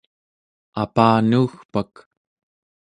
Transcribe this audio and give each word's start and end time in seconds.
Apanuugpak 0.81 1.93